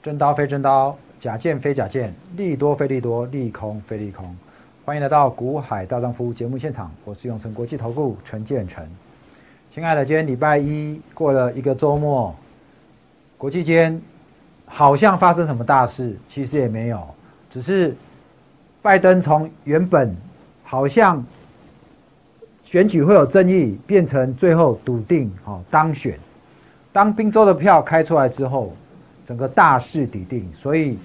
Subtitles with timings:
[0.00, 4.24] 真刀非真刀，假剑非假剑，利多非利多，利空非利空。
[4.84, 8.86] 欢迎来到股海大丈夫节目现场，我是永成国际投顾陈建成。
[9.72, 12.32] 亲爱的，今天礼拜一过了一个周末，
[13.36, 14.00] 国际间
[14.66, 17.04] 好像发生什么大事，其实也没有，
[17.50, 17.96] 只是
[18.80, 20.16] 拜登从原本
[20.62, 21.26] 好像
[22.62, 26.16] 选举会有争议，变成最后笃定哦当选。
[26.92, 28.72] 当宾州的票开出来之后。
[29.28, 30.98] 整个大势底定，所以，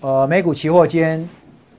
[0.00, 1.28] 呃，美股期货间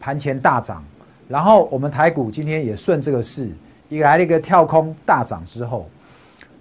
[0.02, 0.84] 盘前大涨，
[1.30, 3.50] 然后我们台股今天也顺这个势，
[3.88, 5.88] 也来了一个跳空大涨之后，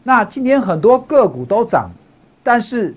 [0.04, 1.90] 那今天很多个股都涨，
[2.44, 2.94] 但是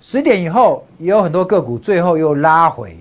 [0.00, 2.96] 十点以后也有很多个股最后又拉回。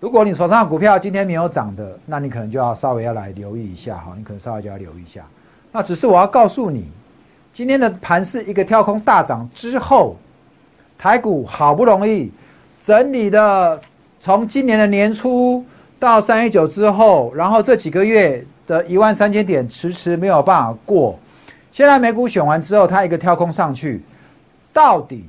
[0.00, 5.24] 如果你手上的股票今天没有涨的，那你可能就要稍微要来留意一下哈，你可能稍微就要留意一下。
[5.72, 6.84] 那只是我要告诉你，
[7.54, 10.14] 今天的盘是一个跳空大涨之后。
[10.98, 12.30] 台股好不容易
[12.80, 13.80] 整理了，
[14.20, 15.64] 从今年的年初
[15.98, 21.18] 到三一九之后，然后这几个月的一万三千点迟迟没有办法过。
[21.72, 24.02] 现在美股选完之后，它一个跳空上去，
[24.72, 25.24] 到底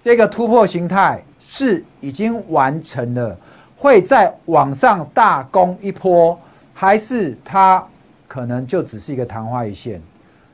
[0.00, 3.38] 这个突破形态是已经完成了，
[3.76, 6.38] 会再往上大攻一波，
[6.74, 7.82] 还是它
[8.26, 10.02] 可能就只是一个昙花一现？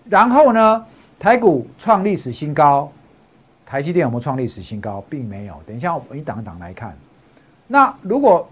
[0.09, 0.85] 然后呢，
[1.19, 2.91] 台股创历史新高。
[3.71, 5.01] 台积电有没有创历史新高？
[5.09, 5.55] 并没有。
[5.65, 6.93] 等一下，我们一档档来看。
[7.69, 8.49] 那如果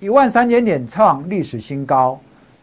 [0.00, 2.18] 一万三千点创历史新高，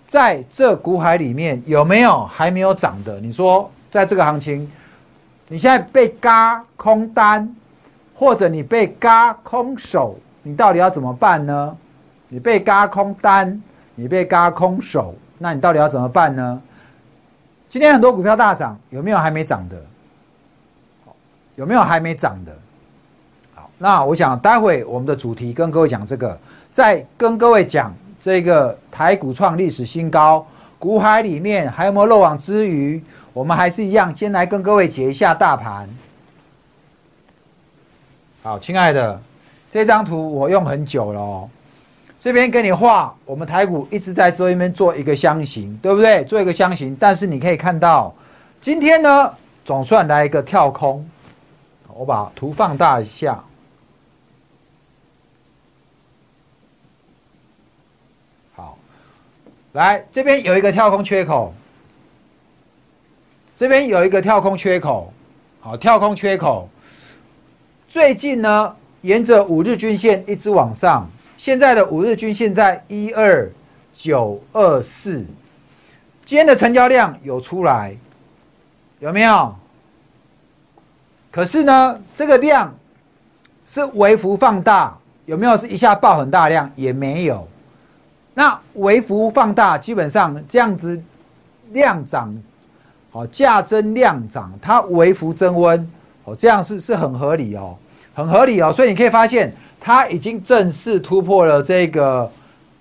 [0.07, 3.19] 在这股海里面有没有还没有涨的？
[3.19, 4.67] 你说，在这个行情，
[5.49, 7.55] 你现在被嘎空单，
[8.15, 11.77] 或者你被嘎空手，你到底要怎么办呢？
[12.27, 13.61] 你被嘎空单，
[13.93, 16.59] 你被嘎空手，那你到底要怎么办呢？
[17.69, 19.79] 今天很多股票大涨，有没有还没涨的？
[21.59, 22.55] 有没有还没涨的？
[23.53, 26.39] 好，那我想待会我们的主题跟各位讲这个，
[26.71, 30.47] 在跟各位讲这个台股创历史新高，
[30.79, 33.03] 股海里面还有没有漏网之鱼？
[33.33, 35.85] 我们还是一样，先来跟各位解一下大盘。
[38.41, 39.21] 好，亲爱的，
[39.69, 41.49] 这张图我用很久了哦。
[42.21, 46.23] 这边给你画，我们台股一直在这一边做一个箱型，对不对？
[46.23, 48.15] 做一个箱型，但是你可以看到，
[48.61, 49.33] 今天呢
[49.65, 51.05] 总算来一个跳空。
[51.99, 53.43] 我把图放大一下，
[58.55, 58.77] 好，
[59.73, 61.53] 来这边有一个跳空缺口，
[63.53, 65.11] 这边有一个跳空缺口，
[65.59, 66.69] 好，跳空缺口，
[67.89, 71.05] 最近呢，沿着五日均线一直往上，
[71.37, 73.51] 现在的五日均线在一二
[73.91, 75.25] 九二四，
[76.23, 77.93] 今天的成交量有出来，
[78.99, 79.53] 有没有？
[81.31, 82.73] 可是呢，这个量
[83.65, 86.69] 是微幅放大，有没有是一下爆很大量？
[86.75, 87.47] 也没有。
[88.33, 90.99] 那微幅放大，基本上这样子
[91.71, 92.35] 量涨，
[93.11, 95.91] 好价增量涨，它微幅增温，
[96.23, 97.77] 哦，这样是是很合理哦，
[98.13, 98.71] 很合理哦。
[98.73, 102.31] 所以你可以发现，它已经正式突破了这个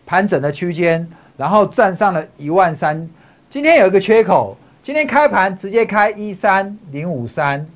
[0.07, 3.09] 盘整的区间，然后站上了一万三。
[3.51, 7.67] 今天有一个缺口，今天开盘直接开一三零五三。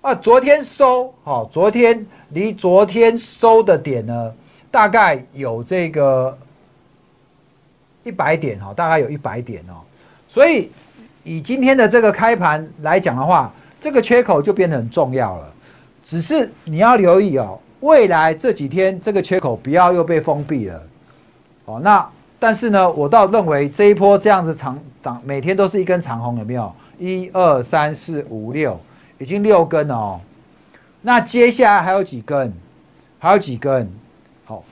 [0.00, 4.32] 啊，昨天收好，昨天离昨天收的点呢，
[4.70, 6.36] 大概有这个
[8.04, 9.82] 一百点哈，大概有一百点哦。
[10.28, 10.70] 所以
[11.24, 15.52] 以今天的这个开盘来讲的话，这个缺口就变得很重要了。
[16.04, 20.82] 只是你要留意哦，未来这几天这个缺口不要又被封闭了。
[21.64, 26.72] 哦，那但是呢，我倒认为这一波这样子长长，每天都是一根长红，有没有？
[27.00, 28.78] 一二三四五六。
[29.18, 30.20] 已经六根哦，
[31.02, 32.52] 那接下来还有几根？
[33.18, 33.90] 还有几根？
[34.44, 34.62] 好，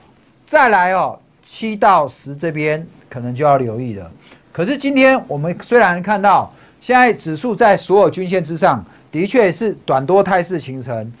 [0.45, 4.11] 再来哦，七到十这边可能就要留意了。
[4.51, 6.51] 可是今天我们虽然看到
[6.81, 11.11] 现在指数在所有均线之上，的确是短多态势形成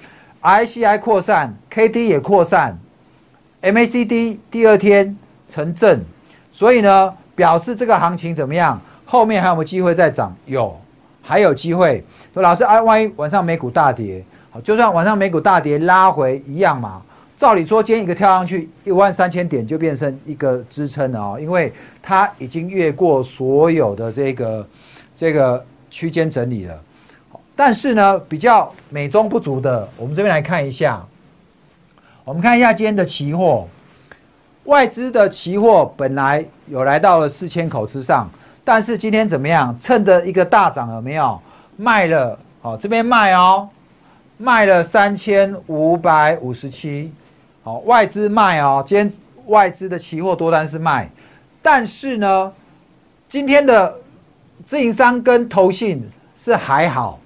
[0.41, 2.77] ，ICI 扩散，KD 也扩散
[3.61, 5.17] ，MACD 第二天
[5.49, 6.01] 成正，
[6.53, 8.81] 所以呢，表示这个行情怎么样？
[9.05, 10.35] 后面还有没有机会再涨？
[10.45, 10.79] 有，
[11.27, 12.01] 还有机会。
[12.33, 17.01] 说老师，啊，万一晚上美股大跌，好，就算晚上美股大跌拉回一样嘛。
[17.35, 24.67] 照理说，今天一个跳上去一万三千点就变成一个支撑了哦，因为它已经越过所有的这个
[25.17, 26.81] 这个区间整理了。
[27.55, 31.05] 但是呢，比较美中不足的，我们这边来看一下。
[32.23, 33.67] 我们看一下今天的期货，
[34.63, 38.29] 外资的期货本来有来到了四千口之上，
[38.67, 39.73] 但是今天怎么样？
[39.79, 41.41] 趁着一个大涨，有没有？
[41.77, 43.69] 卖了，好，这边卖哦，
[44.35, 47.09] 卖了三千五百五十七，
[47.63, 49.09] 好，外资卖哦，今天
[49.45, 51.09] 外资的期货多单是卖，
[51.61, 52.51] 但是呢，
[53.29, 53.95] 今天的
[54.65, 56.05] 自营商跟投信
[56.35, 57.21] 是还好，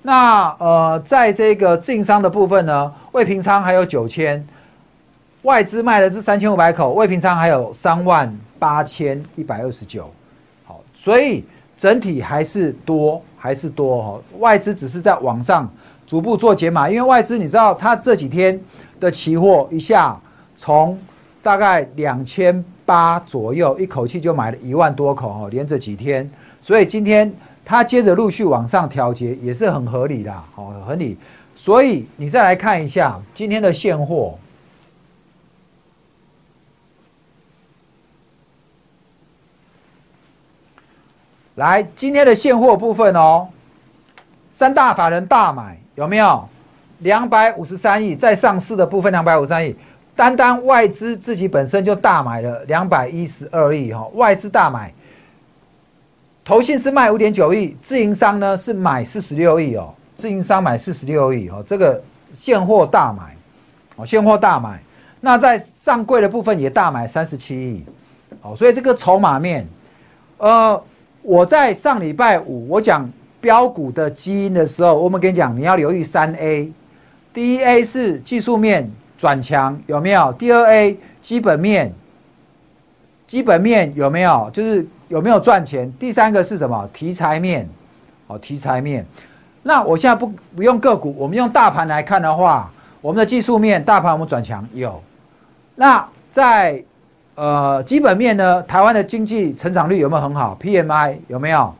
[0.00, 4.46] 那呃，在这个自营商的部分呢，未平仓还有九千。
[5.42, 10.08] 外资卖的是三千五百口，未平仓还有三万八千一百二十九，
[11.04, 11.44] 所以
[11.76, 14.22] 整体还是多，还是多哈。
[14.38, 15.70] 外资只是在往上
[16.06, 18.58] 逐步做解码，因为外资你知道，它这几天
[18.98, 20.18] 的期货一下
[20.56, 20.98] 从
[21.42, 26.30] 大概两千八左右，一口气就买了一万多口哦，连着几天，
[26.62, 27.30] 所以今天
[27.66, 31.18] 它接着陆续往上调节也是很合理的，好，合理。
[31.54, 34.38] 所以你再来看一下今天的现货。
[41.56, 43.46] 来，今天的现货部分哦，
[44.50, 46.48] 三大法人大买有没有？
[46.98, 49.76] 两百五十三亿，在上市的部分两百五十三亿，
[50.16, 54.92] 单单外资自己本身就大买了两百一十二亿哈，外资大买，
[56.44, 62.02] 投信是卖五点九亿，自营商呢是买四十六亿哦，自营商买四十六亿哦，这个
[62.32, 63.36] 现货大买，
[63.96, 64.82] 哦，现货大买，
[65.20, 67.84] 那在上柜的部分也大买三十七亿，
[68.42, 69.64] 哦，所以这个筹码面，
[70.38, 70.82] 呃。
[71.24, 73.10] 我在上礼拜五我讲
[73.40, 76.70] 标股的基因的时候，我们跟你讲，你要留意三 A。
[77.32, 80.30] 第一 A 是技术面转强，有没有？
[80.34, 81.92] 第二 A 基本面，
[83.26, 84.50] 基本面有没有？
[84.52, 85.90] 就是有没有赚钱？
[85.98, 86.86] 第三个是什么？
[86.92, 87.66] 题材面，
[88.26, 89.04] 哦，题材面。
[89.62, 92.70] 那我现在不不用个股，我们用大盘来看的话，
[93.00, 95.02] 我们的技术面大盘我们转强有。
[95.74, 96.84] 那在
[97.36, 98.62] 呃，基本面呢？
[98.62, 101.74] 台湾的经济成长率有没有很好？PMI 有没有？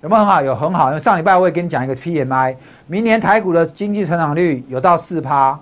[0.00, 0.42] 有没有很好？
[0.42, 0.88] 有很好。
[0.88, 2.56] 因为上礼拜我也跟你讲一个 PMI，
[2.88, 5.56] 明年台股的经济成长率有到四趴，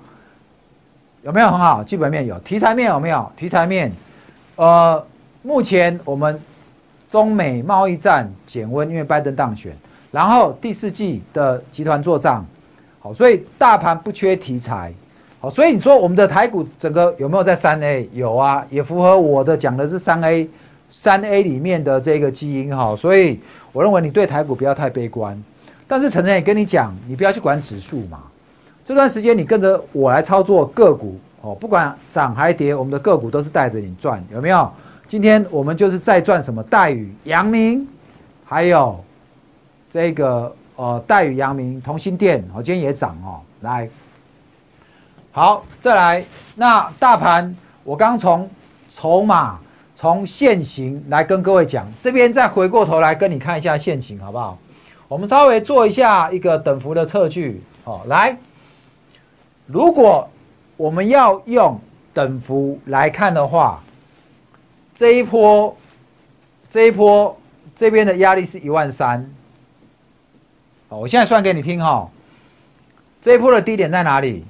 [1.23, 1.85] 有没有很好？
[1.85, 3.31] 基本面有，题材面有没有？
[3.37, 3.93] 题材面，
[4.57, 5.05] 呃，
[5.43, 6.41] 目前我们
[7.07, 9.77] 中美贸易战减温，因为拜登当选，
[10.11, 12.43] 然后第四季的集团做账，
[13.01, 14.95] 好，所以大盘不缺题材。
[15.51, 18.09] 所以你说我们的台股整个有没有在三 A？
[18.13, 20.49] 有啊，也符合我的讲的是三 A，
[20.89, 22.95] 三 A 里面的这个基因哈。
[22.97, 23.41] 所以
[23.73, 25.41] 我认为你对台股不要太悲观。
[25.87, 28.23] 但是陈晨也跟你讲，你不要去管指数嘛。
[28.85, 34.71] 这段时间你跟着我来操作个股哦，不管涨还跌，我们的个股都是带着你赚，有没有？
[35.07, 36.63] 今天我们就是在赚什么？
[36.65, 37.87] 待遇、阳明，
[38.45, 38.99] 还有
[39.89, 43.89] 这个呃待遇、阳明、同心店，哦，今天也涨哦，来。
[45.37, 46.25] 好，再来，
[46.55, 47.55] 那大盘，
[47.85, 48.49] 我刚从
[48.89, 49.59] 筹码、
[49.95, 54.57] 从现形来跟各位讲，这边再回过头来跟你看一下现形，好不好？
[55.09, 58.39] 我们稍微做一下一个等幅的测距，好，来，
[59.67, 60.27] 如果
[60.79, 61.79] 我们要用
[62.15, 63.83] 等幅来看的话，
[64.95, 65.77] 这一波，
[66.71, 67.39] 这一波
[67.75, 69.31] 这边的压力是一万三，
[70.89, 72.09] 好，我现在算给你听哈，
[73.21, 74.43] 这一波的低点在哪里？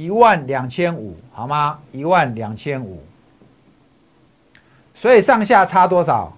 [0.00, 1.78] 一万两千五，好吗？
[1.92, 3.02] 一万两千五，
[4.94, 6.32] 所以上下差多少？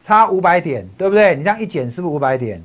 [0.00, 1.34] 差五百点，对不对？
[1.34, 2.62] 你这样一减，是不是五百点？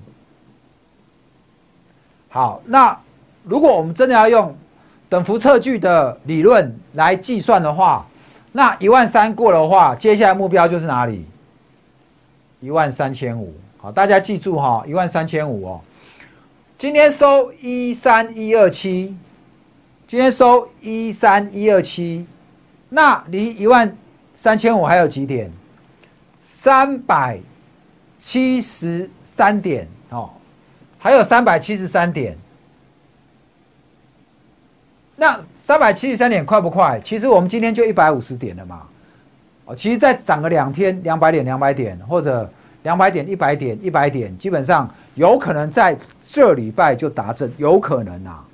[2.30, 2.98] 好，那
[3.44, 4.56] 如果我们真的要用
[5.10, 8.08] 等幅测距的理论来计算的话，
[8.54, 11.26] 那一万三过的话，接下来目标就是哪里？
[12.62, 13.54] 一万三千五。
[13.80, 15.82] 好，大家记住哈，一万三千五哦。
[16.78, 19.18] 今天收一三一二七。
[20.12, 22.28] 今天收一三一二七，
[22.90, 23.96] 那离一万
[24.36, 25.50] 三千五还有几点？
[26.42, 27.40] 三百
[28.18, 30.30] 七十三点哦，
[31.00, 32.38] 还有三百七十三点。
[35.16, 37.00] 那三百七十三点快不快？
[37.00, 38.82] 其实我们今天就一百五十点了嘛。
[39.64, 42.52] 哦，其实再涨个两天，两百点、两百点，或者
[42.84, 45.98] 两百点、一百点、一百点，基本上有可能在
[46.30, 48.46] 这礼拜就达阵，有可能啊。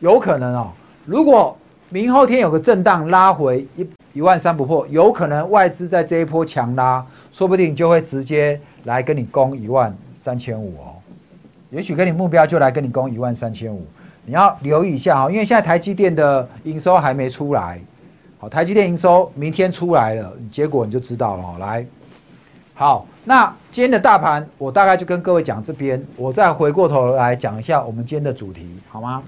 [0.00, 0.70] 有可能哦，
[1.04, 1.56] 如果
[1.88, 10.94] 明后天有个震荡拉回一一万三不破，有可能外资在这一波强拉，说不定就会直接来跟你攻一万三千五哦。
[11.70, 13.86] 也许跟你目标就来跟你攻一万三千五，
[14.24, 17.80] 你要留意一下哈，因为现在台积电的营收还没出来，
[18.38, 21.58] 好，台积电营收明天出来了，结果你就知道了。
[21.58, 21.86] 来，
[22.74, 29.22] 好，那今天的大盘我大概就跟各位讲这边，我再回过头来讲一下我们今天的主题，好吗？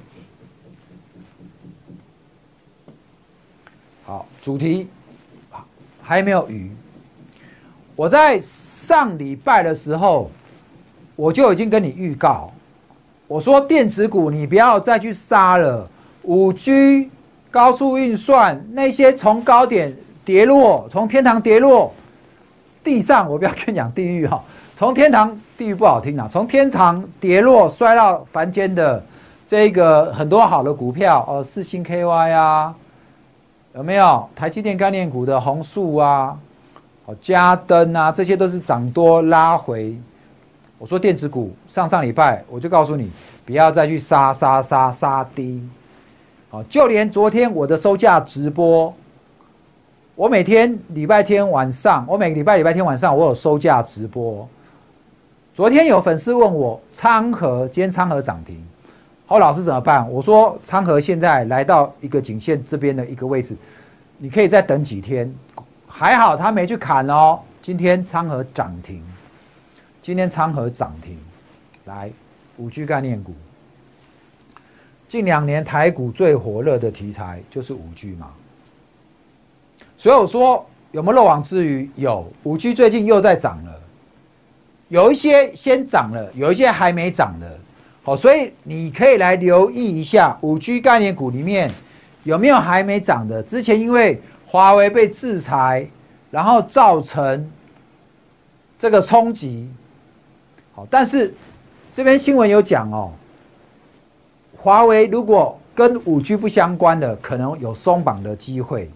[4.09, 4.89] 好，主题
[6.01, 6.71] 还没有鱼。
[7.95, 10.31] 我在上礼拜的时候，
[11.15, 12.51] 我就已经跟你预告，
[13.27, 15.87] 我说电子股你不要再去杀了，
[16.23, 17.11] 五 G
[17.51, 21.93] 高速运算那些从高点跌落，从天堂跌落
[22.83, 24.43] 地上，我不要跟你讲地狱哈，
[24.75, 29.05] 从天堂地狱不好听啊，从天堂跌落摔到凡间的
[29.47, 32.75] 这个很多好的股票哦，四星 KY 啊，
[33.75, 36.37] 有没有台积电概念股的红树啊？
[37.05, 39.97] 哦，加登啊，这些都是涨多拉回。
[40.79, 43.11] 我说电子股上上礼拜我就告诉你，
[43.45, 45.63] 不要再去杀杀杀杀低。
[46.51, 48.93] 好，就连昨天我的收价直播，
[50.15, 54.49] 我每天礼拜天晚上，我每个礼拜礼拜天晚上我有收价直播。
[55.53, 58.65] 昨天有粉丝问我昌河，今天昌河涨停，
[59.31, 60.11] 好，老师怎么办？
[60.11, 63.55] 我说昌河现在来到一个颈线这边的一个位置，
[64.17, 65.31] 你可以再等几天。
[65.87, 67.39] 还好他没去砍哦。
[67.61, 69.03] 今天昌河涨停，
[70.01, 71.19] 今天昌河涨停，
[71.85, 72.11] 来
[72.57, 73.35] 五 G 概念股。
[75.07, 78.31] 近两年台股最火热的题材就是五 G 嘛，
[79.99, 81.91] 所以我说有没有漏网之鱼？
[81.97, 83.79] 有，五 G 最近又在涨了，
[84.89, 87.59] 有一些先涨了，有一些还没涨的。
[88.09, 91.71] 哦，所以你可以来留意一下五 G 概念股里面
[92.23, 93.43] 有没有还没涨的。
[93.43, 95.87] 之前因为华为被制裁，
[96.31, 97.51] 然后造成
[98.79, 99.69] 这个冲击。
[100.75, 101.35] 好，但是
[101.93, 103.13] 这边新闻有讲哦，
[104.57, 108.91] 华为如果跟五 G 不相关的，可能有松绑的机会。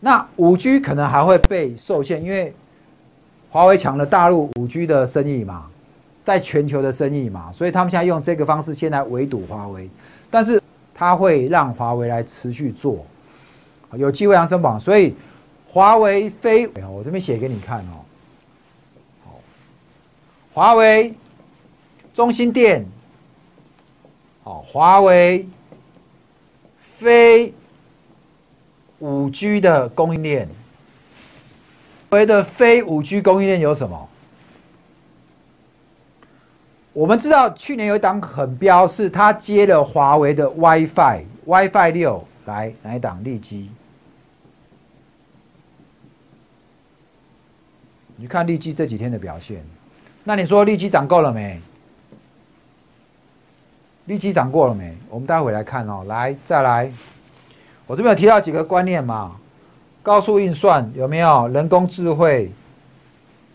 [0.00, 2.52] 那五 G 可能还会被受限，因为
[3.48, 5.66] 华为抢了大陆五 G 的生意嘛，
[6.24, 9.90] 在全球的生意嘛，所以他们现在用这个方式先来围堵华为，
[10.30, 10.62] 但是
[10.94, 13.04] 它会让华为来持续做。
[13.94, 15.14] 有机会扬升榜，所以
[15.66, 18.04] 华为非我这边写给你看哦。
[20.54, 21.14] 华为、
[22.14, 22.86] 中心店，
[24.44, 25.46] 哦，华为
[26.98, 27.52] 非
[28.98, 30.46] 五 G 的供应链，
[32.10, 34.08] 华为的非五 G 供应链有什么？
[36.92, 43.70] 我们知道去年有一档很标，是它接了华为的 WiFi，WiFi 六来哪一档利基？
[48.16, 49.64] 你看利基这几天的表现，
[50.22, 51.60] 那你说利基涨够了没？
[54.04, 54.94] 利基涨过了没？
[55.08, 56.04] 我们待会来看哦。
[56.06, 56.92] 来，再来，
[57.86, 59.40] 我这边有提到几个观念嘛，
[60.02, 61.48] 高速运算有没有？
[61.48, 62.52] 人工智慧，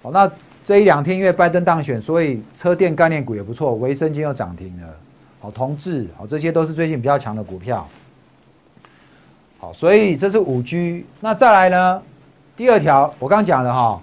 [0.02, 0.30] 好，那
[0.68, 4.88] 这一两天因为拜登当选，所以车电概念股也不错，维生金又涨停了，
[5.40, 7.88] 好，同志，好，这些都是最近比较强的股票。
[9.60, 11.06] 好，所以这是五 G。
[11.22, 12.02] 那再来呢？
[12.58, 14.02] 第二条，我刚讲了哈。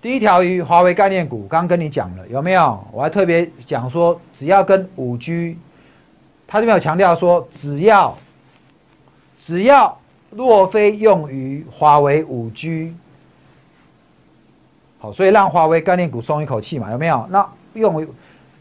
[0.00, 2.82] 第一条鱼，华为概念股，刚刚跟你讲了，有没有？
[2.90, 5.58] 我还特别讲说，只要跟五 G，
[6.46, 8.16] 他这边有强调说，只要
[9.36, 9.94] 只要
[10.30, 12.94] 若非用于华为五 G，
[15.00, 17.26] 好，所以让华为概念股松一口气嘛，有没有？
[17.30, 18.06] 那用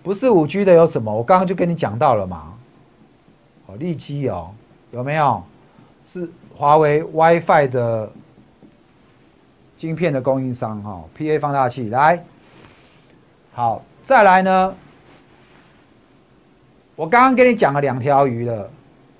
[0.01, 1.13] 不是五 G 的有什么？
[1.13, 2.53] 我刚刚就跟你讲到了嘛，
[3.67, 4.49] 哦，利基哦，
[4.91, 5.43] 有没有？
[6.07, 8.11] 是华为 WiFi 的。
[9.75, 12.21] 晶片的供应商哈，PA 放大器来，
[13.53, 14.75] 好，再来呢。
[16.97, 18.69] 我刚刚跟你讲了两条鱼了，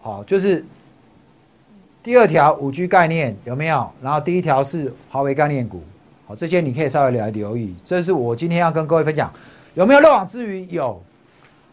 [0.02, 0.66] 好，就是
[2.04, 3.90] 第二条五 G 概念有没有？
[4.02, 5.82] 然后第一条是华为概念股，
[6.30, 7.76] 好，这些你可以稍微来留意。
[7.84, 9.34] 这是我今天要跟各位分享，
[9.74, 10.64] 有没有漏网之鱼？
[10.70, 11.02] 有。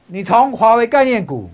[0.06, 1.50] 你从华为概念股，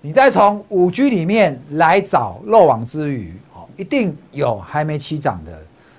[0.00, 5.52] 你再从五 G 里面来找漏网之鱼，好，一定有还没起涨的。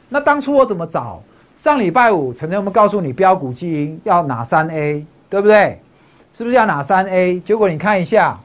[0.09, 1.21] 那当初我怎么找？
[1.57, 5.79] 上礼拜五，陈晨我们告诉你标股基因要哪三 A，对不对？
[6.33, 7.39] 是不是要哪三 A？
[7.41, 8.35] 结果你看一下，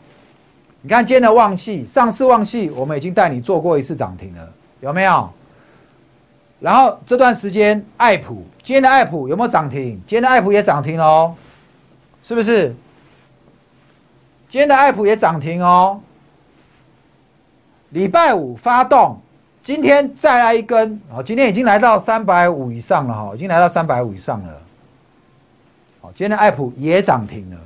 [0.83, 5.31] 你看今天的旺系，上市旺系，我们已经带你做过一次涨停了，有没有？
[6.63, 10.01] 然后这段时间爱普，今天的爱普有没有涨停？
[10.07, 11.35] 今天的爱普也涨停喽，
[12.23, 12.69] 是不是？
[14.49, 16.01] 今天的爱普也涨停哦。
[17.91, 19.19] 礼拜五发动。
[19.63, 24.61] 今天再来一根，好，今天已经来到三百五以上了哈，已经来到三百五以上了。
[26.01, 27.57] 好，今天的爱普也涨停了。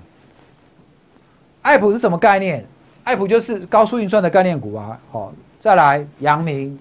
[1.62, 2.64] 爱普是什么概念？
[3.02, 4.98] 爱普就是高速运算的概念股啊。
[5.10, 6.78] 好，再来阳明，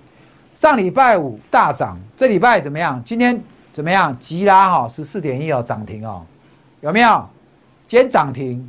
[0.55, 2.99] 上礼拜五大涨，这礼拜怎么样？
[3.05, 3.39] 今天
[3.73, 4.17] 怎么样？
[4.19, 6.23] 急拉哈，十四点一哦，涨停哦，
[6.79, 7.27] 有没有？
[7.85, 8.67] 今天涨停，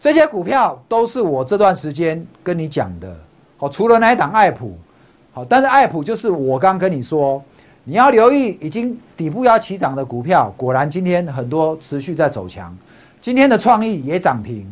[0.00, 3.16] 这些股票都是我这段时间跟你讲的。
[3.56, 4.76] 好，除了那一档爱普。
[5.32, 7.40] 好，但是爱普就是我刚跟你说，
[7.84, 12.76] 你要留意已经底部要起涨的股票，果然今天很多持续在走强。
[13.20, 14.66] 今天的创意也涨停，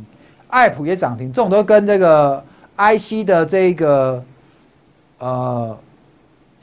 [0.48, 2.42] 爱普也涨停，这种都跟这个
[2.76, 4.24] IC 的这个
[5.18, 5.78] 呃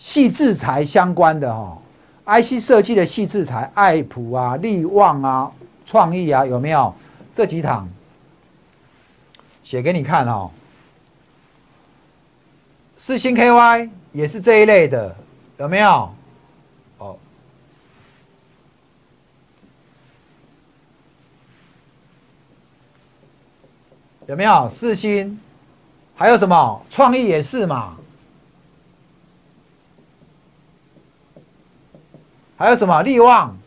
[0.04, 1.78] 细制材相关的哈
[2.26, 5.52] ，IC 设计的细制材，爱普啊、力旺啊、
[5.86, 6.92] 创意啊，有没有
[7.36, 7.88] 这几档？
[9.64, 10.50] 写给你看哦。
[12.98, 15.16] 四星 KY 也是这一类的，
[15.60, 16.12] 有没有？
[16.98, 17.16] 哦，
[24.26, 25.40] 有没有四星？
[26.16, 27.96] 还有什么创意也是嘛？
[32.62, 33.58] 还有什么利旺？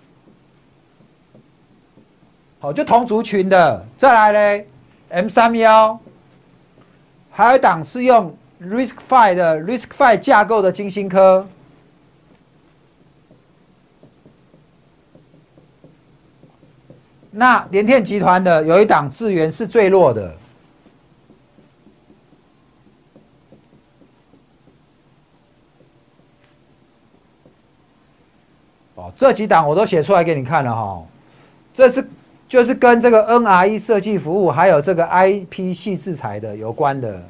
[2.61, 3.85] 好，就同族群的。
[3.97, 4.69] 再来嘞
[5.09, 5.99] ，M 三幺，
[7.33, 8.33] 还有一档是用。
[8.63, 11.47] RISC-V 的 RISC-V 架构的金星科，
[17.31, 20.35] 那联电集团的有一档资源是最弱的。
[29.05, 31.03] 哦，这几档我都写出来给你看了哈，
[31.75, 32.09] 这是
[32.49, 37.21] 就是跟这个 NRE 设计服务还有这个 IP 系制裁的有关的。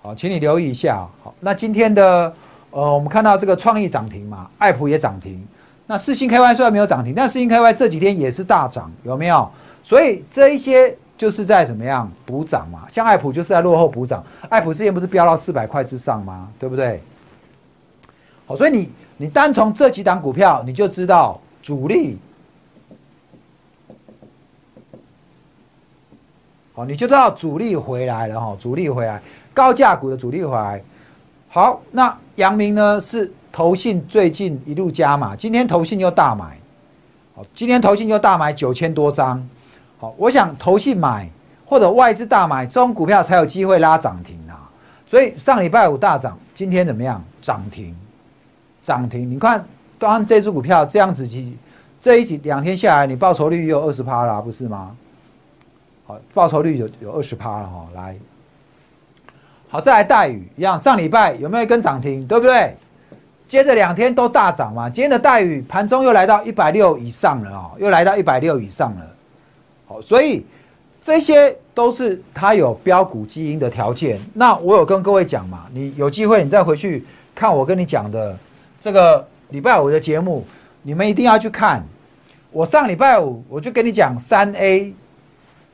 [0.00, 1.06] 好，请你留意一下。
[1.22, 2.32] 好，那今天的
[2.70, 5.44] 呃，我们看到这个创意涨停嘛，爱普也涨停。
[5.86, 9.50] 那四星 KY 虽然没有涨停，但四星 KY 这几天也是大涨，有没有？
[9.82, 12.86] 所以这一些就是在怎么样补涨嘛？
[12.90, 14.24] 像爱普就是在落后补涨。
[14.48, 16.48] 爱普之前不是飙到四百块之上吗？
[16.58, 17.02] 对不对？
[18.48, 22.18] 好，所以你你单从这几档股票，你就知道主力。
[26.74, 29.20] 好，你就知道主力回来了哈，主力回来。
[29.52, 30.82] 高价股的主力回来，
[31.48, 36.56] 好，那阳明呢是投信最近一路加码，今天投信又大买，
[37.34, 39.46] 好，今天投信又大买九千多张，
[39.98, 41.28] 好，我想投信买
[41.66, 44.70] 或者外资大买这种股票才有机会拉涨停啊，
[45.06, 47.22] 所以上礼拜五大涨，今天怎么样？
[47.42, 47.92] 涨停，
[48.88, 49.62] 涨停，你看，
[49.98, 51.54] 当这只股票这样子几
[52.00, 54.96] 这一几两天下来，你报酬率有二十趴啦，不是吗？
[56.06, 58.16] 好，报酬率有有二十趴了哈，来。
[59.68, 62.74] 好，再来待遇一样，上礼拜有没有跟涨停，对不对？
[63.46, 64.88] 接着两天都大涨嘛。
[64.88, 69.10] 今天的待遇盘中又来到一百六以上了哦，又来到一百六以上了。
[69.86, 70.46] 好，所以
[71.02, 74.18] 这些都是它有标股基因的条件。
[74.32, 78.34] 那我有跟各位讲嘛，你有机会你再回去看我跟你讲的
[78.80, 80.44] 这个礼拜五的节目，
[80.82, 81.84] 你们一定要去看。
[82.50, 84.94] 我上礼拜五我就跟你讲三 A，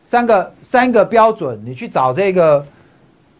[0.04, 2.64] 三个三个标准，你去找这个。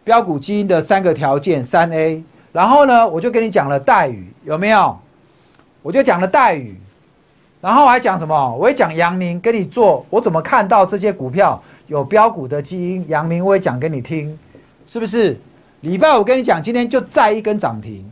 [0.05, 4.95] 标股基因的三个条件，三 A，然后呢，我就跟你讲了待遇有没有？
[5.81, 6.79] 我就讲了待遇，
[7.59, 8.55] 然后还讲什么？
[8.55, 13.03] 我也讲阳明跟你做，我怎么看到这些股票有标股的基因？
[13.07, 14.37] 阳明我也讲给你听，
[14.85, 15.35] 是不是？
[15.81, 18.07] 礼拜五跟你讲，今天就再一根涨停，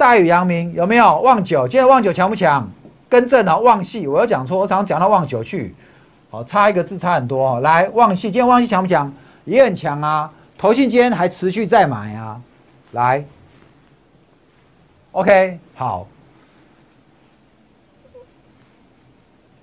[0.00, 1.20] 待遇阳明有没有？
[1.20, 2.66] 旺九，今天旺九强不强？
[3.06, 5.74] 更正啊，旺系，我要讲错，我常常讲到旺九去，
[6.30, 7.60] 好，差一个字差很多哦。
[7.60, 9.12] 来，旺系，今天旺系强不强？
[9.44, 10.32] 也很强啊。
[10.56, 12.40] 投信今天还持续在买啊，
[12.92, 13.22] 来
[15.12, 16.06] ，OK，好，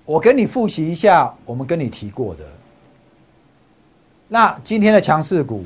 [0.04, 2.44] 我跟你复习一下我们跟你提过的。
[4.28, 5.64] 那今天的强势股，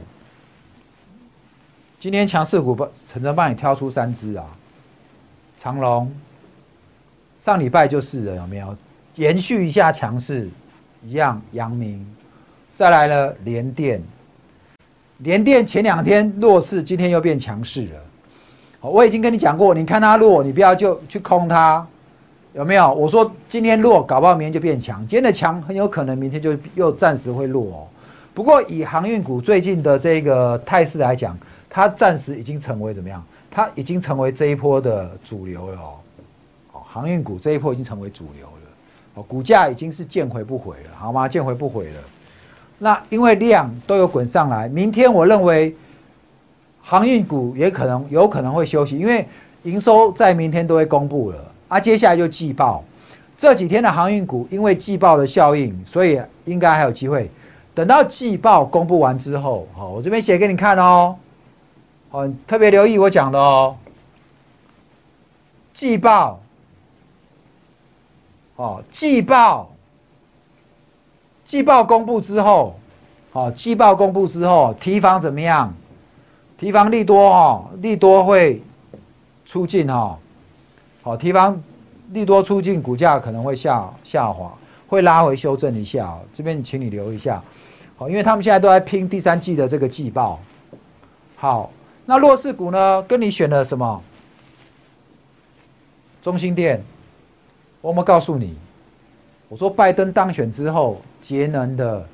[2.00, 4.46] 今天强势股帮陈晨帮你挑出三只啊，
[5.62, 6.10] 长隆，
[7.38, 8.76] 上礼拜就是了，有没有？
[9.14, 10.48] 延续一下强势，
[11.06, 12.04] 一样，阳明，
[12.74, 14.02] 再来了联电。
[15.18, 18.00] 联电前两天弱势，今天又变强势了。
[18.80, 21.86] 我已经跟你讲过，你看它弱，你不要就去空它，
[22.54, 22.92] 有没有？
[22.92, 24.98] 我说今天弱，搞不好明天就变强。
[25.06, 27.86] 今天的强很有可能明天就又暂时会弱哦。
[28.34, 31.38] 不过以航运股最近的这个态势来讲，
[31.70, 33.24] 它暂时已经成为怎么样？
[33.54, 36.80] 它已经成为这一波的主流了哦。
[36.84, 38.52] 航运股这一波已经成为主流了。
[39.14, 41.28] 哦，股价已经是见回不回了，好吗？
[41.28, 42.00] 见回不回了。
[42.78, 45.76] 那因为量都有滚上来，明天我认为
[46.80, 49.28] 航运股也可能有可能会休息，因为
[49.64, 51.38] 营收在明天都会公布了
[51.68, 51.78] 啊。
[51.78, 52.82] 接下来就季报，
[53.36, 57.30] 这几天的航运股因为季报的效应，所以应该还有机会。
[57.74, 61.14] 等到季报公布完之后，好，我这边写给你看哦，
[62.12, 63.76] 哦，特别留意我讲的哦。
[65.74, 66.40] 季报，
[68.56, 69.68] 哦，季报。
[71.44, 72.78] 季报公布之后，
[73.32, 75.74] 哦，季报公布之后，提防怎么样？
[76.56, 78.62] 提防利多哈，利多会
[79.44, 80.16] 出尽哈，
[81.02, 81.60] 好，提防
[82.12, 84.52] 利多出尽，股价可能会下下滑，
[84.86, 86.20] 会拉回修正一下哦。
[86.32, 87.42] 这边请你留一下，
[87.96, 90.38] 好，因为他们现在都在拼第三季的这个季报。
[91.36, 91.70] 好，
[92.04, 93.02] 那弱势股呢？
[93.04, 94.02] 跟你选的什么？
[96.20, 96.82] 中心店，
[97.80, 98.56] 我们告诉你，
[99.48, 102.06] 我说拜登当选之后，节能的，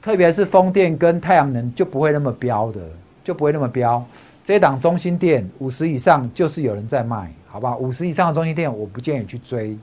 [0.00, 2.80] 特别是风电跟太阳能就不会那么标的，
[3.22, 4.04] 就不会那么标。
[4.42, 7.76] 这档中心店五十以上就是有人在卖，好吧？
[7.76, 9.76] 五十以上的中心店我不建议去追。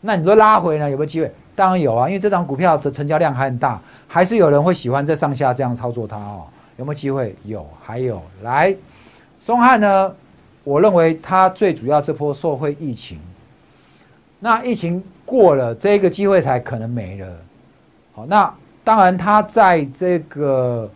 [0.00, 0.88] 那你说拉回呢？
[0.88, 1.30] 有没有机会？
[1.54, 6.46] 当然有啊，因为这档股票的成交量还很大，还是有人会喜欢在上下这样操作它哦。
[6.80, 7.36] 有没有机会？
[7.44, 8.74] 有，还有来，
[9.38, 10.16] 松汉呢？
[10.64, 13.18] 我认为它最主要这波受惠疫情，
[14.38, 17.36] 那疫情过了，这个机会才可能没了。
[18.14, 18.50] 好，那
[18.82, 20.90] 当然它在这个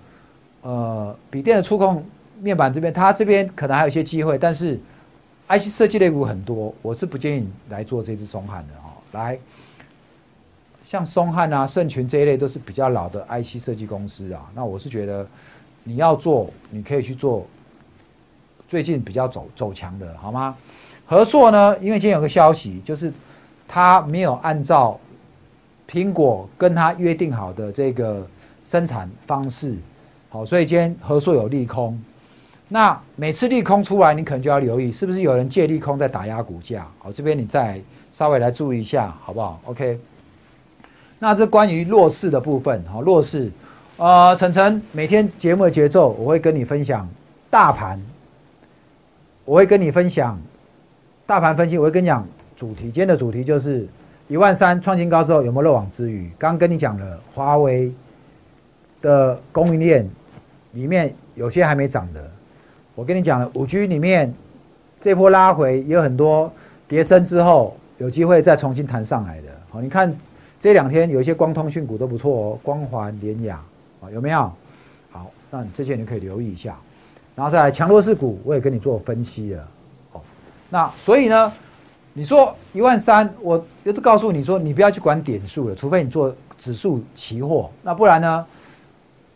[0.63, 2.03] 呃笔电的触控
[2.41, 4.81] 面板这边，它这边可能还有一些机会，但是
[5.49, 8.91] IC 设计类股很多，我是不建议来做这只松汉的哈。
[9.13, 9.39] 来，
[10.83, 15.27] 像松汉啊、盛群这一类都是比较老的 IC 设计公司啊，那我是觉得
[15.85, 17.47] 你要做，你可以去做。
[18.67, 20.57] 最近比较走走强的，好吗？
[21.07, 21.77] 合硕呢？
[21.81, 23.13] 因为今天有个消息，就是
[23.69, 24.99] 他没有按照
[25.89, 28.27] 苹果跟他约定好的这个
[28.65, 29.77] 生产方式，
[30.31, 31.97] 好，所以今天合硕有利空。
[32.69, 36.89] 那每次利空出来，你可能就要留意，是不是有人借利空在打压股价？
[36.99, 37.79] 好，这边你再
[38.11, 40.01] 稍微来注意一下，好不好？OK。
[41.19, 43.53] 那这关于弱势的部分，好，弱势，
[43.97, 47.09] 呃，晨晨每天节目的节奏，我会跟你分享
[47.49, 48.01] 大盘。
[49.45, 50.37] 我会跟你分享
[51.27, 52.27] 大盘分析，我会跟你讲
[52.57, 52.87] 主题。
[52.87, 53.87] 今天的主题就是
[54.27, 56.29] 一万三创新高之后有没有漏网之鱼？
[56.37, 57.93] 刚跟你讲了，华为
[59.01, 60.11] 的供应链
[60.73, 62.29] 里面有些还没涨的。
[62.97, 64.35] 我跟你讲了，五 G 里面
[65.01, 66.53] 这波拉回也有很多
[66.89, 69.49] 跌升之后有机会再重新弹上来的。
[69.71, 70.13] 好，你看
[70.59, 73.63] 这两天有一些光通讯股都不错哦，光环、联雅
[74.11, 74.53] 有没有？
[75.11, 76.77] 好，那这些你可以留意一下。
[77.37, 79.69] 然后再来强弱势股，我也跟你做分析了，
[80.13, 80.21] 哦，
[80.71, 81.53] 那所以呢，
[82.13, 88.47] 你说一万三，我就是告诉你说，你不要去管点数了，除非你做指数期货，那不然呢，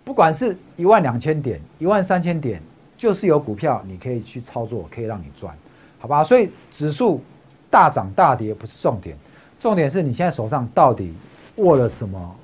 [0.04, 2.62] 不管是一万两千点、一万三千点，
[2.96, 5.52] 就是有股票你可以去操作，可以让你赚，
[5.98, 6.22] 好吧？
[6.22, 7.20] 所以指数
[7.68, 9.16] 大涨大跌不是重点，
[9.58, 11.12] 重点是你现在手上到底
[11.56, 12.36] 握了什么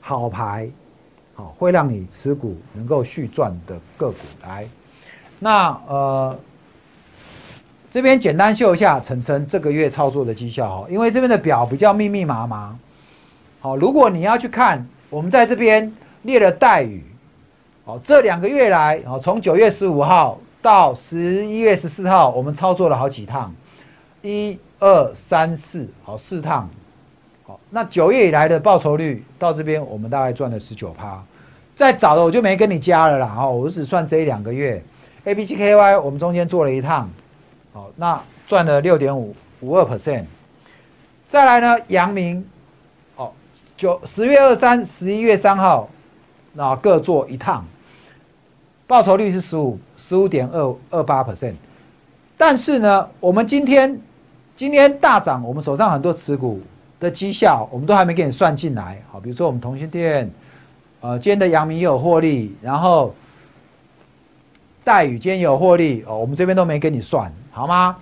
[0.00, 0.66] 好牌，
[1.34, 4.68] 好会让你持股能够续赚的个股来。
[5.38, 6.38] 那呃，
[7.90, 12.78] 这边简单秀一下晨晨这个月操作的绩效哈，因为这边的表比较密密麻麻。
[13.60, 15.92] 好，如果你要去看，我们在这边
[16.22, 17.04] 列了待遇。
[17.84, 23.52] 好，这两个月来，好，从九月十五号到十一月十四号，我们操作了好几趟，
[24.22, 26.70] 一二三四，好四趟。
[27.70, 31.22] 那九月以来的报酬率到这边，我们大概赚了十九趴。
[31.74, 34.82] 再早的我就没跟你加了啦，哦，我只算这一两个月。
[35.24, 37.08] A B G K Y，我们中间做了一趟，
[37.72, 40.24] 好，那赚了六点五五二 percent。
[41.28, 42.44] 再来呢，阳明，
[43.16, 43.32] 哦，
[43.76, 45.88] 九十月二三、十一月三号，
[46.52, 47.64] 那各做一趟，
[48.86, 51.54] 报酬率是十五十五点二二八 percent。
[52.36, 54.00] 但是呢，我们今天
[54.56, 56.60] 今天大涨，我们手上很多持股
[57.02, 59.02] 的绩效，我们都还没给你算进来。
[59.10, 60.30] 好，比如说我们同心店，
[61.00, 63.12] 呃，今天的阳明也有获利，然后。
[64.84, 67.96] 待遇今天有获利哦，我们这边都没给你算好吗？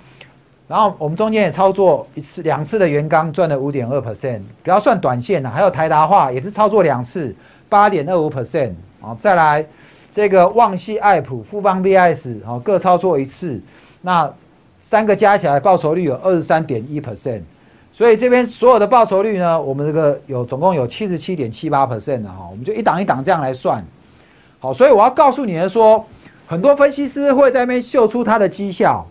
[0.67, 5.51] 然后我们中间也操作一次、两次的元刚赚了五点二 percent，不要算短线了。
[5.51, 7.37] 还有台达化也是操作两次，
[7.69, 9.15] 八点二五 percent 啊。
[9.21, 9.63] 再来
[10.11, 13.61] 这个旺系爱普、富邦 VS 哦，各操作一次，
[14.01, 14.33] 那
[14.81, 17.43] 三个加起来报酬率有二十三点一 percent。
[17.93, 23.85] 所以这边所有的报酬率呢，我们这个有总共有七十七点七八 percent 的哈，我们就一档一档这样来算。
[24.59, 26.05] 好，所以我要告诉你的说。
[26.47, 29.07] 很多分析师会在那边秀出他的绩效，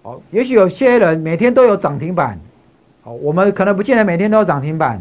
[0.00, 2.40] 哦，也许有些人每天都有涨停板，
[3.02, 4.98] 好，我们可能不见得每天都有涨停板，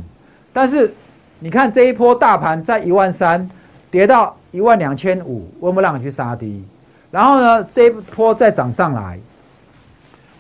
[0.52, 0.94] 但是
[1.40, 3.50] 你看这一波大盘在一万三
[3.90, 6.62] 跌到一万两千五，我们让你去杀低，
[7.12, 9.18] 然后呢这一波再涨上来，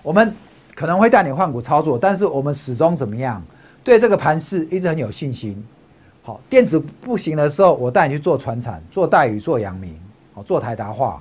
[0.03, 0.35] 我们
[0.77, 3.43] 可能会带你换股操作，但是我们始终怎么样？
[3.83, 5.65] 对这个盘势一直很有信心。
[6.21, 9.97] 好，电子不行的时候，我带你去做船产，做待遇，做阳明。
[10.45, 11.19] 做台达化，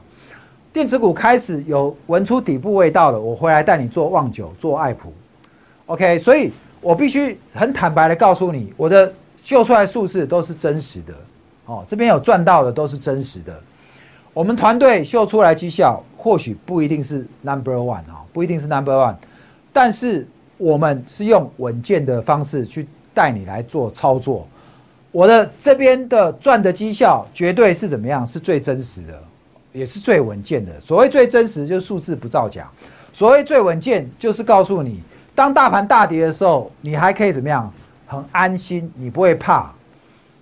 [0.74, 5.10] 电子股开始有闻出底部味道了，我回来带你做旺九，做爱普
[5.86, 9.10] ，OK，所以我必须很坦白的告诉你，我的
[9.42, 11.14] 秀出来数字都是真实的，
[11.64, 13.58] 哦，这边有赚到的都是真实的。
[14.34, 19.14] 我们团队秀出来绩效或许不一定是 number one 啊，不一定是 number one，
[19.76, 24.48] 但是我们是用稳健的方式去带你来做操作。
[25.12, 28.26] 我的这边的赚的绩效绝对是怎么样？
[28.26, 29.22] 是最真实的，
[29.74, 30.80] 也是最稳健的。
[30.80, 32.64] 所谓最真实，就是数字不造假；
[33.12, 35.02] 所谓最稳健，就是告诉你，
[35.34, 37.70] 当大盘大跌的时候，你还可以怎么样？
[38.06, 39.70] 很安心，你不会怕，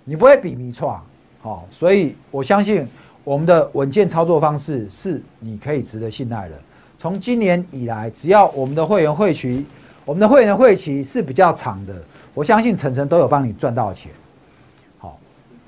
[0.04, 1.00] 你不会比迷错。
[1.42, 2.86] 好，所以我相信
[3.24, 6.54] 我们的稳健操作方式是你可以值得信赖的。
[7.04, 9.62] 从今年以来，只要我们的会员会期，
[10.06, 11.94] 我们的会员的会期是比较长的，
[12.32, 14.10] 我相信晨晨都有帮你赚到钱。
[14.96, 15.18] 好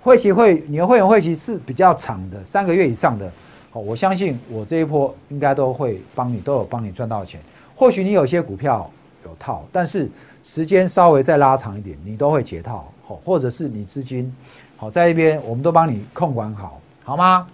[0.02, 3.30] 会期会，你的会员会期是比较长的，三个月以上的，
[3.70, 7.38] 好，我相信我这一波应该都会帮你，都有帮你赚到钱。
[7.74, 8.90] 或许你有些股票
[9.22, 10.10] 有套，但是
[10.42, 14.34] 时间稍微再拉长一点，你都会解套，好，或者是你资金
[14.78, 17.46] 好在一边，我们都帮你控管好，好吗？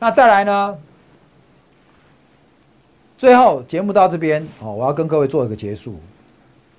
[0.00, 0.76] 那再来呢？
[3.20, 5.94] 最后节目到这边，哦，我要跟各位做一个结束。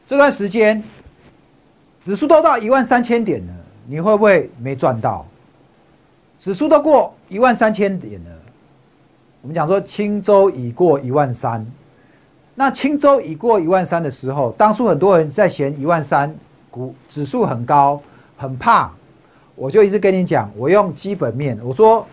[0.07, 0.83] 这段时间
[2.01, 3.53] 指数都到一万三千点了。
[3.85, 5.23] 你会不会没赚到？
[6.39, 8.31] 指数都过一万三千点了。
[9.43, 11.63] 我们讲说轻舟已过一万三，
[12.55, 16.35] 那轻舟已过一万三的时候，当初很多人在嫌一万三
[16.71, 18.01] 股指数很高，
[18.35, 18.91] 很怕。
[19.53, 22.03] 我就一直跟你讲，我用基本面，我说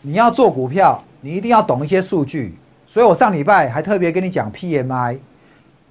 [0.00, 2.54] 你要做股票，你一定要懂一些数据。
[2.96, 5.18] 所以我上礼拜还特别跟你讲 PMI，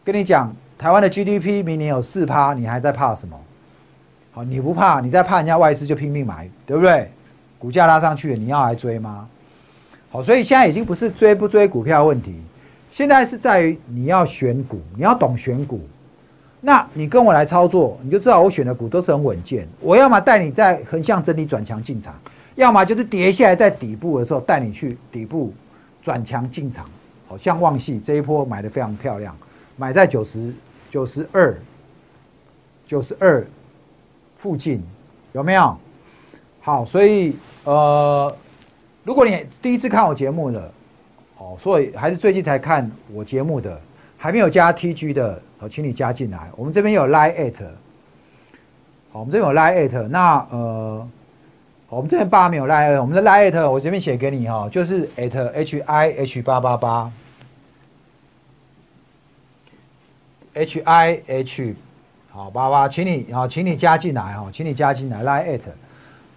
[0.03, 3.39] 跟你讲台湾的 GDP 明年有四趴，你还在怕什么？
[4.31, 7.11] 好，你不怕，你在怕人家外资就拼命买，对不对？
[7.59, 9.29] 股价拉上去了，你要来追吗？
[10.09, 12.41] 好，所以现在已经不是追不追股票问题，
[12.89, 15.81] 现在是在于你要选股，你要懂选股。
[16.59, 19.67] 那你跟我来操作，你就知道我选的股都是很稳健。
[19.79, 22.15] 我要么带你在横向整理转强进场，
[22.55, 25.53] 要么就是跌下来在底部的时候带你去底部
[26.05, 26.85] 转强进场。
[27.27, 29.35] 好像旺系这一波买的非常漂亮，
[29.77, 30.53] 买在九十
[30.91, 31.57] 九十二
[32.85, 33.43] 九十二。
[34.37, 34.79] 附近
[35.33, 35.75] 有没有？
[36.61, 38.31] 好，所以呃，
[39.03, 40.71] 如果你第一次看我节目的，
[41.39, 43.81] 哦，所以还是最近才看我节目的，
[44.17, 46.51] 还没有加 TG 的，哦，请你加进来。
[46.55, 47.63] 我们这边有 Line at，
[49.11, 51.07] 好，我们这边有 Line at，那呃，
[51.87, 57.11] 我们这边八没有 lie 我们的 Line at 我这边写给你哈，就是 at h i h 八八八
[60.53, 61.75] ，h i h。
[62.31, 65.61] 好，八八，请你好，请你加进来哈，请你加进来来 at。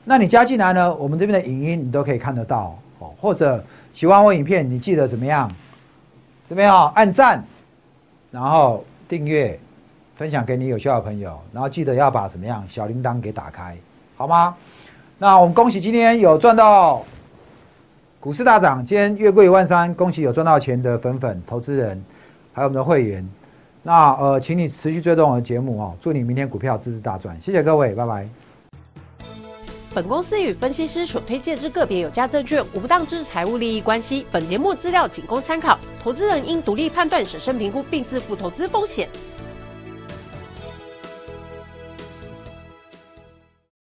[0.05, 0.95] 那你加进来呢？
[0.95, 3.13] 我们这边的影音你都可以看得到哦。
[3.19, 5.51] 或者喜欢我影片，你记得怎么样？
[6.49, 7.45] 这边哦，按赞，
[8.31, 9.59] 然后订阅，
[10.15, 13.77] 分享给你有需要的朋友，然后记得要把怎么样小铃铛给打开，
[14.17, 14.55] 好吗？
[15.21, 17.05] 那我们恭喜今天有赚到
[18.21, 22.01] 股市大涨，今天月桂一万三，恭喜有赚到钱的粉粉投资人，
[22.53, 23.29] 还有我们的会员。
[23.83, 28.29] 那呃，请你持续追踪我的节目哦，祝你明天股票支持大赚，谢谢各位，拜拜。
[29.93, 39.09] 本公司与分析师所推荐之个别有价证券无不当之财务利益关系，本节目资料仅供参考，投资人应独立判断、审慎评估并自负投资风险。